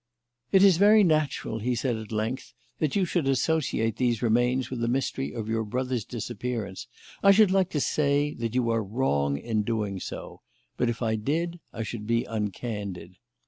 "It 0.51 0.63
is 0.63 0.77
very 0.77 1.03
natural," 1.03 1.59
he 1.59 1.75
said 1.75 1.95
at 1.95 2.11
length, 2.11 2.55
"that 2.79 2.95
you 2.95 3.05
should 3.05 3.27
associate 3.27 3.97
these 3.97 4.23
remains 4.23 4.71
with 4.71 4.79
the 4.81 4.87
mystery 4.87 5.31
of 5.31 5.47
your 5.47 5.63
brother's 5.63 6.05
disappearance. 6.05 6.87
I 7.21 7.29
should 7.29 7.51
like 7.51 7.69
to 7.69 7.79
say 7.79 8.33
that 8.33 8.55
you 8.55 8.71
are 8.71 8.83
wrong 8.83 9.37
in 9.37 9.61
doing 9.61 9.99
so, 9.99 10.41
but 10.75 10.89
if 10.89 11.03
I 11.03 11.17
did 11.17 11.59
I 11.71 11.83
should 11.83 12.07
be 12.07 12.23
uncandid. 12.25 13.17